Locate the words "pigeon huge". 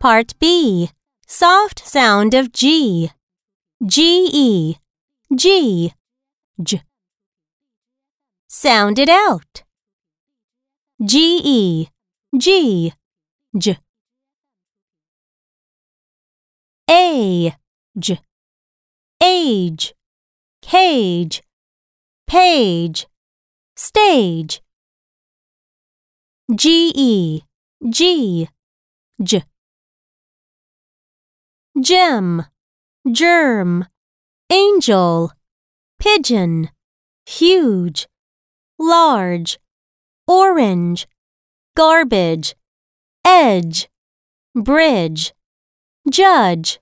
35.98-38.08